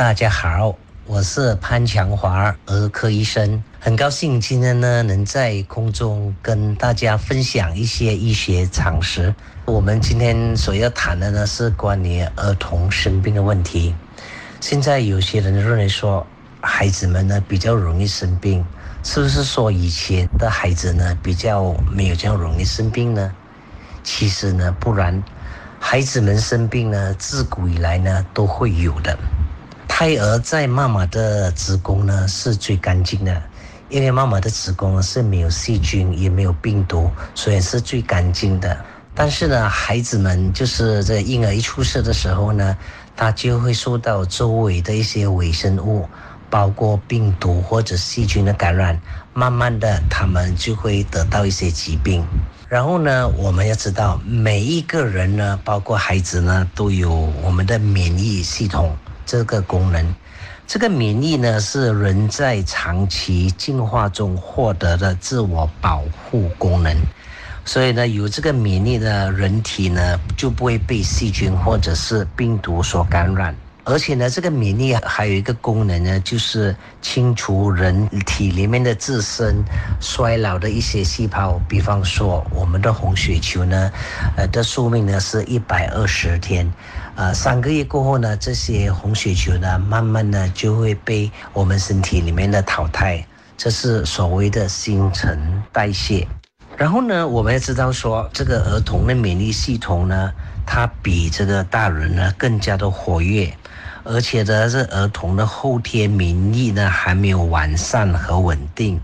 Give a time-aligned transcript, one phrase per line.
[0.00, 0.74] 大家好，
[1.04, 9.34] 我是潘强华儿科医生，很高兴今天呢能在空中跟大家分享一些医学常识。
[9.66, 13.94] 我们今天所要谈的呢是关于儿童生病的问题。
[14.58, 16.26] 现在有些人认为说，
[16.62, 18.64] 孩子们呢比较容易生病，
[19.02, 23.30] 是不是说以前的孩子呢比较没有这样容易生病呢？
[24.02, 25.22] 其实呢不然，
[25.78, 29.14] 孩子们生病呢自古以来呢都会有的。
[30.00, 33.42] 胎儿在妈妈的子宫呢是最干净的，
[33.90, 38.74] 因为妈妈的子宫是没有细菌也没有病毒，所以是最干净的。
[39.14, 42.74] 但是呢，孩子们就是这婴儿一出生的时候呢，
[43.14, 46.08] 他就会受到周围的一些微生物，
[46.48, 48.98] 包括病毒或者细菌的感染，
[49.34, 52.24] 慢慢的他们就会得到一些疾病。
[52.70, 58.96] 然后呢，我们要知道每一个人呢，包括孩子呢，都有我们的免疫系统。
[59.30, 60.04] 这个功能，
[60.66, 66.92] 这个免疫呢是人在长期进化中获得的自我保护功能，
[67.64, 73.54] 所以呢，有这个免疫的人体呢就不会被细菌或者是病毒所感染。
[73.84, 79.64] 而且呢，这个免疫还有一个功能呢，就是清除人体里面的自身
[80.00, 81.58] 衰老的一些细胞。
[81.68, 83.90] 比方说，我们的红血球呢，
[84.36, 86.70] 呃的寿命呢是一百二十天，
[87.20, 93.22] 呃，三个月过后呢，这些红血球呢，慢慢的就会被我们身体里面的淘汰，
[93.58, 96.26] 这是所谓的新陈代谢。
[96.78, 100.32] 然后呢，我们要知道说，这个儿童的免疫系统呢，
[100.64, 103.54] 它比这个大人呢更加的活跃。
[104.02, 108.98] 而且呢，这儿童的后天免疫呢还没有完善和稳定，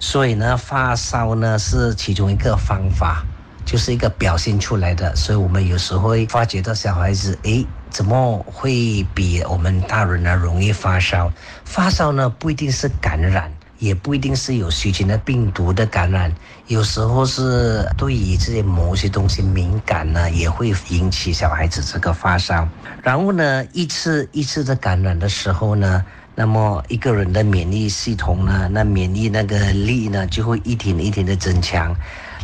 [0.00, 3.24] 所以呢，发烧呢是其中一个方法，
[3.66, 5.14] 就是一个表现出来的。
[5.14, 11.30] 所以我们有时候会发觉到小孩子，诶，怎么会比我们大人呢容易发烧？
[11.66, 13.52] 发烧呢不一定是感染。
[13.78, 16.34] 也不一定是有细菌的病毒的感染，
[16.66, 22.66] 有时候是对于这些某些东西敏感呢，也会引起小孩子这个发烧。
[23.02, 26.02] 然后呢，一次一次的感染的时候呢，
[26.34, 31.94] 那么一个人的免疫系统呢，那免疫那个力呢，就会一天一天的增强。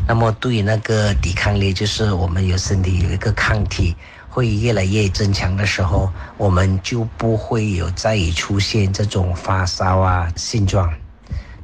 [0.07, 3.97] 那么对于那个抵抗力，就是我们有身体有一个抗体，
[4.29, 10.93] 会越来越增强的时候，我们就不会有再出现这种发烧啊症状。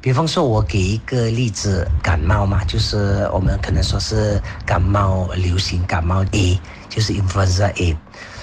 [0.01, 6.57] 比方说，我给一个例子，感冒嘛，就是我们可能说是感冒、流行感冒 A，
[6.87, 7.97] 就是 influenza A。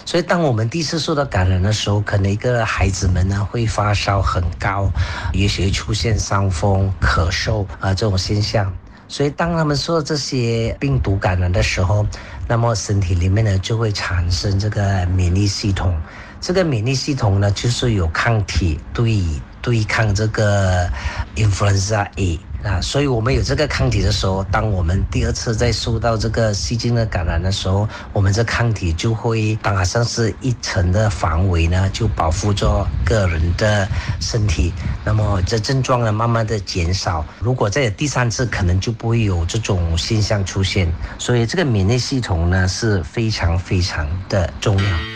[0.04, 4.90] 所以，当我们第一次受到感染的时候，可能一个孩子们呢会发烧很高，
[5.32, 8.70] 也许会出现伤风、咳嗽啊这种现象。
[9.08, 12.06] 所以，当他们受这些病毒感染的时候，
[12.48, 15.96] 那么身体里面呢就会产生这个免疫系统。
[16.40, 19.16] 这个免疫系统呢，就是有抗体对
[19.66, 20.88] 对抗这个
[21.34, 33.88] influenza A 啊，所以我们有这个抗体的时候，当我们第二次再受到这个细菌的感染的时候，我们这抗体就会打上是一层的防围呢，就保护着个人的
[34.20, 34.72] 身体。
[35.04, 37.24] 那么这症状呢，慢慢的减少。
[37.40, 40.88] 如果再有第三次，可能就不会有这种现象出现。
[41.18, 45.15] 所以这个免疫系统呢，是非常非常的重要。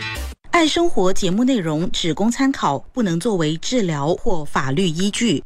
[0.51, 5.41] 爱生活节目内容只供参考，不能作为治疗或法律依据。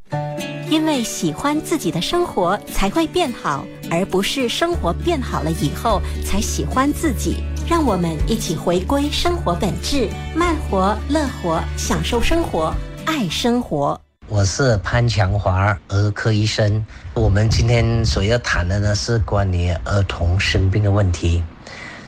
[0.67, 7.37] 因为喜欢自己的生活才会变好，而不是生活变好了以后才喜欢自己。
[7.69, 12.73] 让我们一起回归生活本质，慢活、乐活，享受生活，
[13.05, 13.99] 爱生活。
[14.27, 16.83] 我是潘强华儿科医生。
[17.13, 21.43] 我们今天所要谈的呢是关于儿童生病的问题。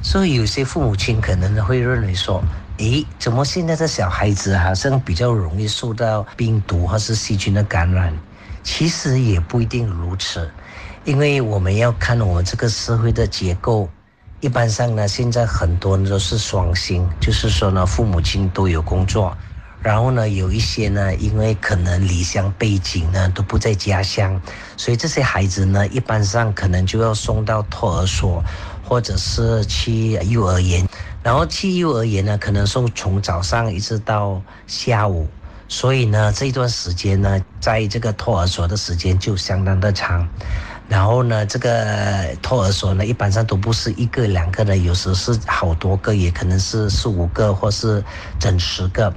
[0.01, 2.43] 所以有些父母亲可能会认为说。
[2.77, 8.15] 诶，怎么现在的小孩子好像比较容易受到病毒或是细菌的感染？
[8.63, 10.47] 其实也不一定如此，
[11.03, 13.89] 因为我们要看我们这个社会的结构。
[14.41, 19.35] 一般上呢，现在很多人都是双薪，就是说呢，父母亲都有工作，
[19.81, 24.39] 然后呢，有一些呢，因为可能离乡背景呢都不在家乡，
[24.77, 28.45] 所以这些孩子呢，一般上可能就要送到托儿所，
[28.83, 30.87] 或者是去幼儿园。
[31.27, 35.27] 然后去幼儿园呢，可能说从早上一直到下午，
[35.67, 40.25] 所以呢，这一段时间呢，在这个托儿所的时间就相当的长。
[40.87, 48.01] 然后呢，这个托儿所呢，一般上都不是一个两个的，有时是好多个，也可能是四五个或是
[48.39, 49.13] 整十个。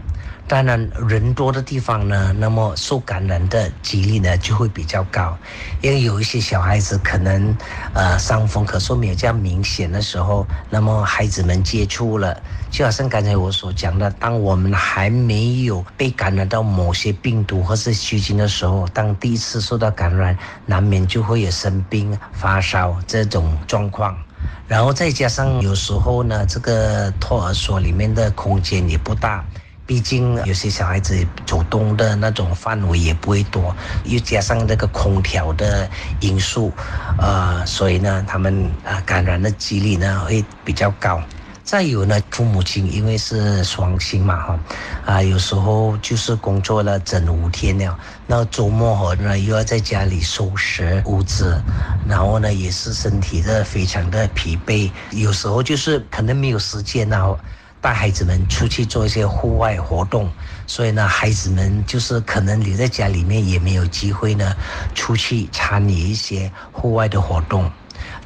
[0.51, 5.39] 当然，人多的地方呢，那么受感染的几率呢就会比较高。
[5.81, 7.57] 因为有一些小孩子可能，
[7.95, 12.37] 呃，伤风咳嗽没有这样明显的时候，那么孩子们接触了，
[12.69, 20.37] 就好像刚才我所讲的，当我们还没有被感染到某些病毒或是细菌的时候，当第一次受到感染，
[20.67, 24.19] 难免就会有生病、发烧这种状况。
[24.67, 29.45] 然后再加上有时候呢，这个托儿所里面的空间也不大。
[29.91, 35.91] 毕竟有些小孩子走动的那种范围也不会多，又加上那个空调的
[36.21, 36.73] 因素，
[37.19, 41.21] 呃，所以呢，他们啊感染的几率呢会比较高。
[41.65, 44.61] 再有呢，父母亲因为是双薪嘛，哈，
[45.05, 47.99] 啊，有时候就是工作了整五天了，
[48.29, 51.61] 那周末和呢又要在家里收拾屋子，
[52.09, 57.37] 然后呢也是身体的非常的疲惫，有时候就是可能没有时间呢。
[57.81, 60.31] 带孩子们出去做一些户外活动，
[60.67, 64.55] 所以呢，孩子们就是可能留在家里面也没有机会呢，
[64.95, 67.71] 出去参与一些户外的活动，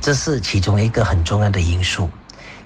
[0.01, 2.11] 这是其中一个很重要的因素。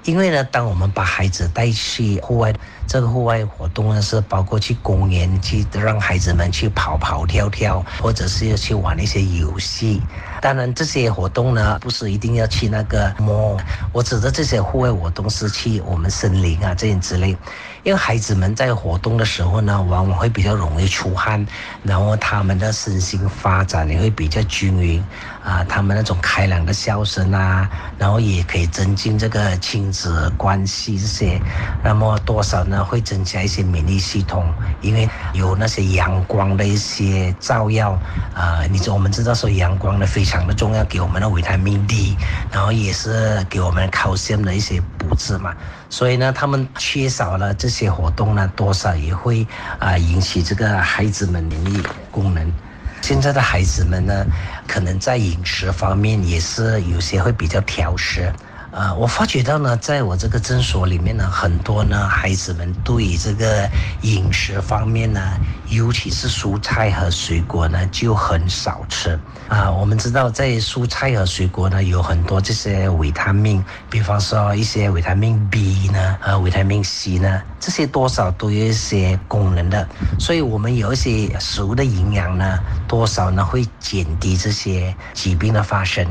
[0.04, 2.54] 因为呢，当我们把孩子带去户外，
[2.86, 10.00] 这个户外活动呢是包括去公园去让孩子们去跑跑跳跳，或者是去玩一些游戏。
[10.40, 13.56] 当然，这些活动呢不是一定要去那个摸，
[13.92, 17.36] 我指的这些户外活动是去我们森林啊这些之类。
[17.84, 21.46] 因为孩子们在活动的时候呢，往往会比较容易出汗，
[21.82, 25.02] 然后他们的身心发展也会比较均匀。
[25.44, 31.40] 啊，他们那种开朗的笑声啊，然后也可以增进这个亲子关系这些，
[31.82, 34.52] 那么多少呢会增加一些免疫系统，
[34.82, 37.92] 因为有那些阳光的一些照耀
[38.34, 42.16] 啊，你知我们知道说阳光的非常的重要，给我们的维他命 D，
[42.52, 45.54] 然后也是给我们 calcium 的一些补质嘛，
[45.88, 49.46] 所以呢，他们缺少了这些活动呢，多少也会
[49.78, 52.52] 啊引起这个孩子们免疫功能。
[53.00, 54.26] 现在的孩子们呢，
[54.66, 58.30] 可能在饮食方面也是有些会比较挑食。
[58.78, 63.68] 呃，我发觉到呢，在我这个诊所里面呢，很多呢孩子们对于这个
[64.02, 65.20] 饮食方面呢，
[65.68, 69.18] 尤其是蔬菜和水果呢，就很少吃。
[69.48, 79.88] 啊，我们知道在蔬菜和水果呢，有很多这些维他命，比方说一些维他命 B 呢，和维他命 C 呢，这些多少都有一些功能的。
[80.20, 86.06] 所以，我们有一些食物的营养呢，多少呢会减低这些疾病的发生。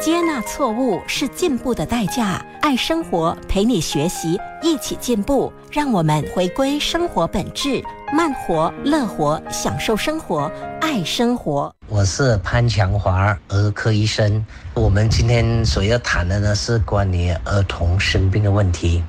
[0.00, 2.44] 接纳错误是进步的代价。
[2.60, 5.52] 爱生活，陪你学习，一起进步。
[5.72, 10.50] 让我们回归生活本质，慢活、乐活，享受生活，
[10.80, 11.74] 爱生活。
[11.88, 14.44] 我是潘强华，儿科医生。
[14.74, 19.02] 我们今天所要谈的呢是关于儿童生病的问题。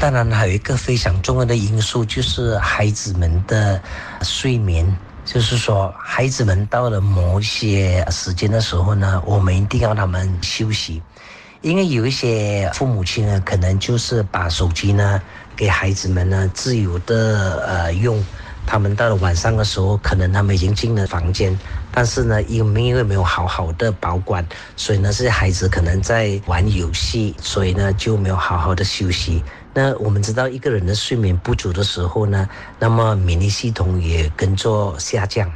[0.00, 3.80] 当然，还有一个非常重要的因素，就是孩子们的
[4.22, 4.84] 睡眠。
[5.24, 11.00] 就是说，孩子们到了某些时间的时候呢，我们一定要他们休息，
[11.60, 15.22] 因为有一些父母亲呢，可能就是把手机呢
[15.56, 18.22] 给孩子们呢自由的呃用。
[18.64, 21.58] 他们到了晚上的时候，可能他们已经进了房间，
[21.94, 24.44] 但是呢，因为没有好好的保管，
[24.76, 29.44] 所以呢，这些孩子可能在玩游戏，所以呢就没有好好的休息。
[29.74, 32.48] 那我们知道，一个人的睡眠不足的时候呢，
[32.78, 35.52] 那么免疫系统也跟着下降。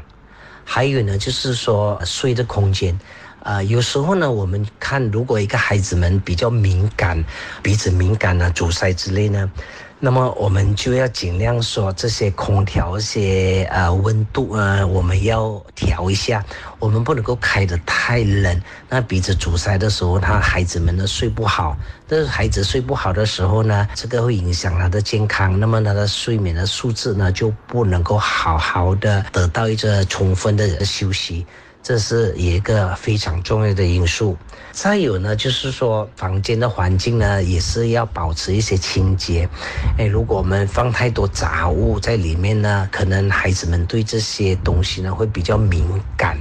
[0.62, 2.99] 还有呢，就是说睡的空间，
[3.43, 7.25] 啊，有时候呢，我们看如果一个孩子们比较敏感，
[7.62, 9.50] 鼻子敏感啊，阻塞之类呢。
[9.99, 16.45] 那么我们就要尽量说这些空调、些呃温度呃，我们要调一下，
[16.79, 18.62] 我们不能够开得太冷。
[18.91, 21.75] 那鼻子阻塞的时候，他孩子们呢睡不好。
[22.07, 25.59] 但是孩子睡不好的时候呢，这个会影响他的健康。
[25.59, 31.47] 那么他的睡眠的素质呢，就不能够好好的得到一个充分的休息。
[31.87, 34.37] 这是一个非常重要的因素。
[34.73, 39.49] 再有呢，就是说房间的环境呢，也是要保持一些清洁。
[39.97, 46.37] 哎，如果我们放太多杂物在里面呢，可能孩子们对这些东西呢会比较敏感，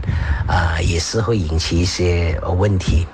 [0.48, 3.06] 啊，也是会引起一些问题。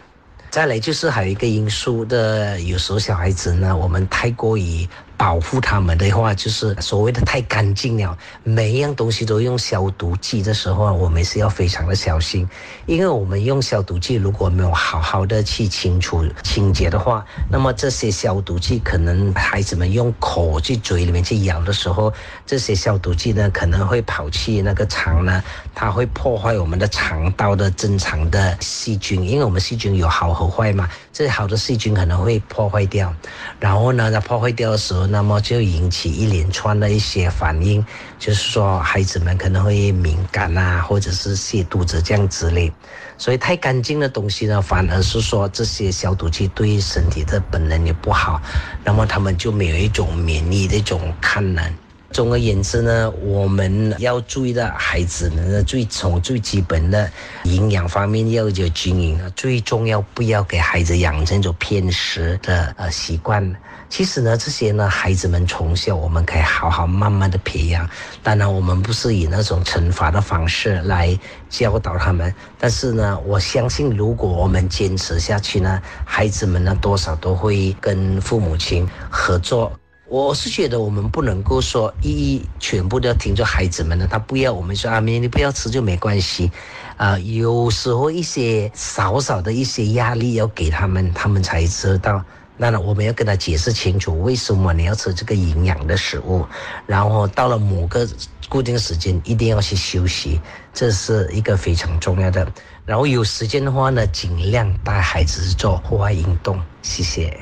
[0.50, 4.88] 再来就是还有一个因素的，有时候小孩子呢，我们太过于。
[5.22, 8.18] 保护他们的话，就是所谓的太干净了。
[8.44, 12.50] 每一样东西都用消毒剂的时候，我们是要非常的小心，
[12.88, 22.12] 因为我们用消毒剂如果没有好好的去清除清洁的话，那么这些消毒剂可能孩子们用口去嘴里面去咬的时候，
[22.48, 25.44] 这些消毒剂呢可能会跑去那个肠呢，
[25.76, 33.14] 它会破坏我们的肠道的正常的细菌，因为我们细菌有好和坏嘛，这好的细菌可能会破坏掉，
[33.60, 35.11] 然后呢，它破坏掉的时候。
[35.12, 37.86] 那么就引起一连串的一些反应，
[38.18, 42.72] 就是说孩子们可能会敏感啊，或者是泻肚子这样之类。
[43.18, 48.42] 所以太干净的东西呢，反而是说这些消毒剂对身体的本能也不好，
[48.86, 51.64] 那么他们就没有一种免疫的一种抗能。
[52.12, 57.10] 总而言之呢，我们要注意到孩子们的最从最基本的
[57.44, 63.56] 营养方面要有均匀，最重要不要给孩子养成一种偏食的呃习惯。
[63.88, 67.90] 其实呢，这些呢，孩子们从小我们可以好好慢慢的培养。
[68.22, 71.18] 当然，我们不是以那种惩罚的方式来
[71.50, 79.72] 教导他们，但是呢，我相信如果我们坚持下去呢，孩子们呢多少都会跟父母亲合作。
[80.12, 86.52] 我是觉得我们不能够说一一全部都要听着孩子们的，他不要我们说阿明你不要吃就没关系，
[86.98, 92.22] 啊，有时候一些少少的一些压力要给他们，他们才知道。
[92.58, 96.46] 那，我们要跟他解释清楚为什么你要吃这个营养的食物，
[96.86, 98.06] 然后到了某个
[98.50, 100.42] 固定时间一定要去休息，
[100.74, 102.46] 这是一个非常重要的。
[102.86, 106.62] 然后有时间的话呢，尽量带孩子做户外运动。
[106.82, 107.40] 谢谢。